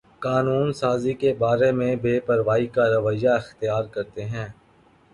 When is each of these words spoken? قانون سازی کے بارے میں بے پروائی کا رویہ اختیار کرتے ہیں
قانون 0.21 0.71
سازی 0.73 1.13
کے 1.21 1.33
بارے 1.39 1.71
میں 1.71 1.95
بے 2.03 2.19
پروائی 2.27 2.67
کا 2.75 2.85
رویہ 2.89 3.29
اختیار 3.31 3.83
کرتے 3.93 4.25
ہیں 4.25 4.47